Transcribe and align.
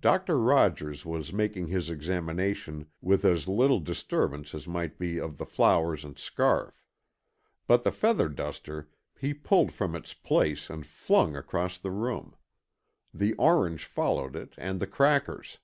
Doctor 0.00 0.38
Rogers 0.38 1.04
was 1.04 1.32
making 1.32 1.66
his 1.66 1.90
examination 1.90 2.86
with 3.00 3.24
as 3.24 3.48
little 3.48 3.80
disturbance 3.80 4.54
as 4.54 4.68
might 4.68 4.96
be 4.96 5.18
of 5.18 5.38
the 5.38 5.44
flowers 5.44 6.04
and 6.04 6.16
scarf. 6.16 6.84
But 7.66 7.82
the 7.82 7.90
feather 7.90 8.28
duster 8.28 8.88
he 9.18 9.34
pulled 9.34 9.72
from 9.72 9.96
its 9.96 10.14
place 10.14 10.70
and 10.70 10.86
flung 10.86 11.34
across 11.34 11.78
the 11.80 11.90
room. 11.90 12.36
The 13.12 13.32
orange 13.34 13.86
followed 13.86 14.36
it, 14.36 14.54
and 14.56 14.78
the 14.78 14.86
crackers. 14.86 15.58